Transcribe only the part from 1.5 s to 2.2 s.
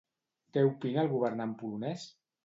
polonès?